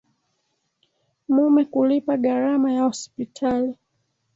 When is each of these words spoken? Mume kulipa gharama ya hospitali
Mume 1.33 1.65
kulipa 1.65 2.17
gharama 2.17 2.71
ya 2.71 2.83
hospitali 2.83 3.75